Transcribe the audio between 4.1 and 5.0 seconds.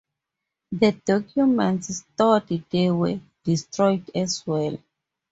as well.